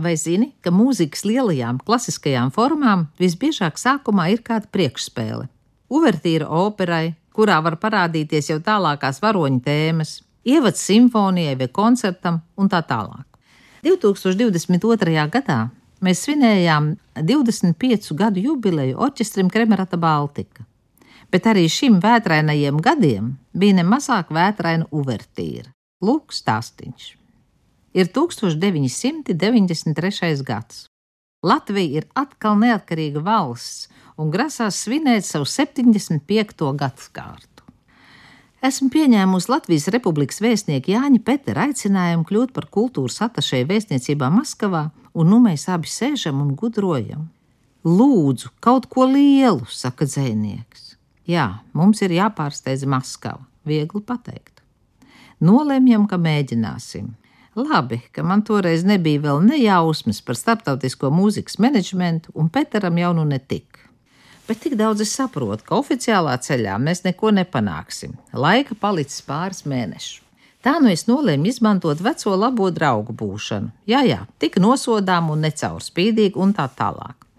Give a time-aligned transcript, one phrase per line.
[0.00, 5.44] Vai zini, ka mūzikas lielajām klasiskajām formām visbiežāk sākumā ir kāda priekšspēle?
[5.92, 10.14] Uvertīra operai, kurā var parādīties jau tālākās varoņu tēmas,
[10.48, 13.26] ievads simfonijai vai koncertam un tā tālāk.
[13.84, 15.28] 2022.
[15.36, 15.60] gadā
[16.00, 20.64] mēs svinējām 25 gadu jubileju orķestrim Kremerata Baltika,
[21.28, 25.68] bet arī šim vētrainajiem gadiem bija nemazāk vētraina uvertīra.
[26.00, 27.19] Lūk, stāstīņš.
[27.92, 30.42] Ir 1993.
[30.46, 30.86] gads.
[31.42, 33.88] Latvija ir atkal neatkarīga valsts
[34.20, 36.76] un grasās svinēt savu 75.
[36.76, 37.48] gadsimtu.
[38.60, 45.32] Esmu pieņēmusi Latvijas Republikas vēstnieku Jāņa Petera aicinājumu kļūt par kultūras atašēju vēstniecībā Maskavā, un
[45.32, 47.32] nu mēs abi sēžam un gudrojam.
[47.88, 51.00] Lūdzu, kaut ko lielu, saka dzēnieks.
[51.24, 54.60] Jā, mums ir jāpārsteidz Maskava, viegli pateikt.
[55.40, 57.16] Nolēmjam, ka mēģināsim.
[57.58, 63.26] Labi, ka man toreiz nebija vēl nejausmas par starptautisko mūzikas menedžmentu, un Peteram jau nu
[63.26, 63.80] netika
[64.50, 68.16] bet tik daudz es saprotu, ka oficiālā ceļā mēs neko nepanāksim.
[68.34, 70.24] Laika palicis pāris mēnešus.
[70.60, 73.70] Tā nu es nolēmu izmantot veco labo draugu būšanu.
[73.88, 77.29] Jā, jā, tik nosodām un necaurspīdīgi un tā tālāk.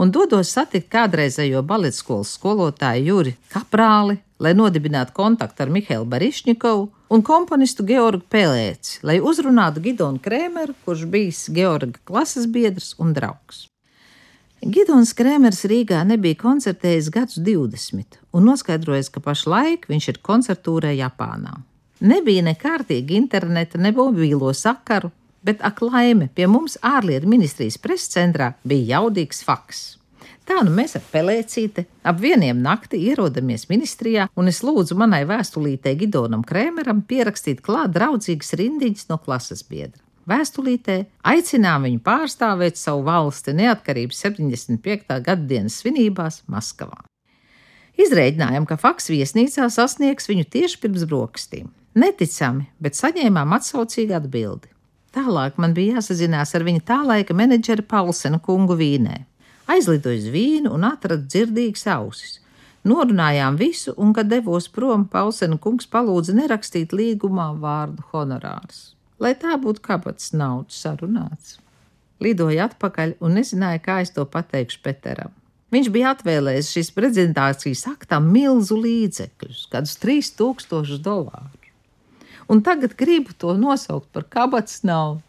[0.00, 7.24] Un dodos satikt kādreizējo baletskolas skolotāju Juri Kaprāli, lai nodibinātu kontaktu ar Mihālu Barišņikovu un
[7.26, 13.66] komponistu Georgu Pelēci, lai uzrunātu Gidonu Krēmeru, kurš bijis Georga klases biedrs un draugs.
[14.60, 21.54] Gidons Krēmers Rīgā nebija koncertējis gadus 20 un noskaidrojis, ka pašlaik viņš ir koncertūrē Japānā.
[22.00, 25.10] Nebija ne kārtīgi interneta, ne mobīlo sakaru,
[25.46, 29.80] bet ak laime pie mums ārlietu ministrijas preses centrā bija jaudīgs faks.
[30.48, 35.94] Tā nu mēs ar pelēcīti ap vieniem nakti ierodamies ministrijā, un es lūdzu manai vēstulītei
[36.00, 40.00] Gidonam Krēmeram pierakstīt klāt draudzīgas rindiņas no klases biedra.
[40.30, 40.96] Vēstulītē
[41.26, 45.20] aicinām viņu pārstāvēt savu valsti neatkarības 75.
[45.26, 46.98] gadsimta svinībās Maskavā.
[48.00, 51.70] Izrēģinājām, ka faks viesnīcā sasniegs viņu tieši pirms brokastīm.
[51.98, 54.70] Neticami, bet saņēmām atsaucīgu atbildi.
[55.14, 59.24] Tālāk man bija jāsazinās ar viņa tā laika menedžera Paulsena kungu Vīnē.
[59.70, 62.38] Aizlidoju uz Vīnu un atradu dzirdīgas ausis.
[62.86, 69.56] Norunājām visu, un, kad devos prom, Paulsena kungs palūdza nerakstīt līgumā vārdu honorārs lai tā
[69.60, 71.58] būtu kabatas naudas sarunāts.
[72.20, 75.32] Lidoja atpakaļ un nezināja, kā es to pateikšu Peteram.
[75.70, 81.59] Viņš bija atvēlējis šīs prezentācijas aktam milzu līdzekļus, kādus 3000 dolāru.
[82.48, 85.22] Un tagad gribu to nosaukt par kabatas naudu.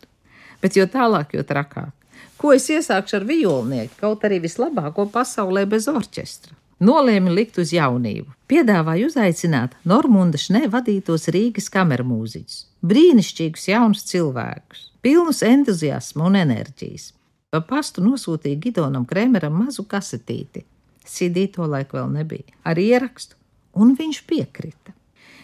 [0.62, 1.92] Bet jo tālāk, jo trakāk.
[2.38, 6.56] Ko es iesākšu ar violnieku, kaut arī vislabāko pasaulē bez orķestra?
[6.82, 8.32] Nolēma likt uz jaunību.
[8.50, 17.12] Piedāvāja uzaicināt Normunda Šnē vadītos Rīgas kamermūziķus brīnišķīgus jaunus cilvēkus, pilnus entuziasma un enerģijas.
[17.52, 20.64] Pa pastu nosūtīja Gidonam Kremeram mazu kasetīti.
[21.06, 23.36] CD to laiku vēl nebija, ar ierakstu,
[23.76, 24.96] un viņš piekrita.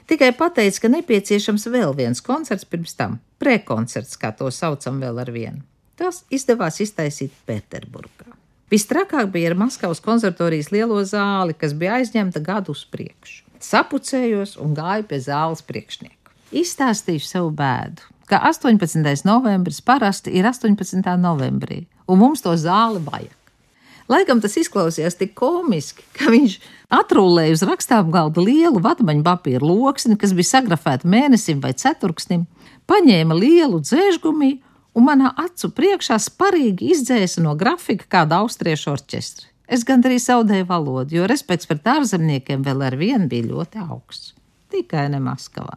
[0.07, 5.31] Tikai pateica, ka nepieciešams vēl viens koncerts pirms tam, prekoncerts, kā to saucam vēl ar
[5.35, 5.65] vienu.
[5.99, 8.31] Tas izdevās iztaisīt Pēterburgā.
[8.71, 13.43] Vistrakāk bija ar Maskavas konservatorijas lielo zāli, kas bija aizņemta gadu uz priekšu.
[13.63, 16.35] Sapucējos un gāju pie zāles priekšnieka.
[16.55, 19.03] Izstāstīšu savu bēdu, ka 18.
[19.27, 21.03] novembris parasti ir 18.
[21.19, 23.35] novembrī, un mums to zāli vajag.
[24.07, 26.59] Laikam tas izklausījās tik komiski, ka viņš
[26.95, 32.45] atrūlēja uz rakstām galda lielu vatmaņu papīra loksni, kas bija sagrafēta mēnesim vai ceturksnim,
[32.87, 34.61] paņēma lielu dzēžgumiju
[34.97, 39.51] un manā acu priekšā sparīgi izdzēsa no grafika kāda austriešu orķestra.
[39.67, 44.31] Es gandrīz zaudēju valodu, jo respekts pret ārzemniekiem vēl ar vienu bija ļoti augsts.
[44.71, 45.75] Tikai ne Maskavā.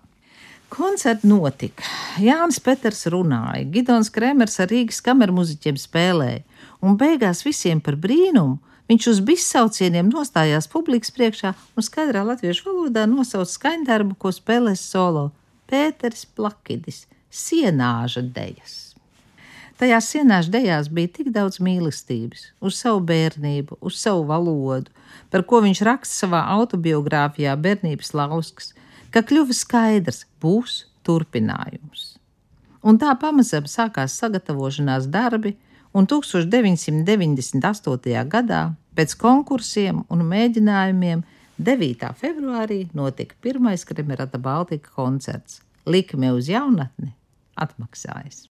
[0.71, 1.83] Koncerts notika.
[2.23, 6.45] Jānis Peters runāja, Gidons Kremers ar Rīgas kamermuziķiem spēlēja,
[6.81, 8.59] un beigās visiem par brīnumu
[8.91, 15.31] viņš uz bizsaucieniem nostājās publikas priekšā un skaidrā latviešu valodā nosauca skaņdarbu, ko spēlēs solo
[15.71, 17.07] Pēters Plakidis-
[17.45, 18.95] sienāža dejas.
[19.79, 24.91] Tajās sienāžu dejās bija tik daudz mīlestības, uz savu bērnību, uz savu valodu,
[25.31, 28.75] par ko viņš raksta savā autobiogrāfijā Bērnības lauskas–
[29.11, 32.15] ka kļuva skaidrs, būs turpinājums.
[32.87, 35.57] Un tā pamazām sākās sagatavošanās darbi,
[35.93, 38.29] un 1998.
[38.29, 41.23] gadā pēc konkursiem un mēģinājumiem
[41.61, 42.15] 9.
[42.21, 45.61] februārī notika pirmais Kremerata Baltika koncerts.
[45.87, 47.13] Likme uz jaunatni
[47.57, 48.50] atmaksājas.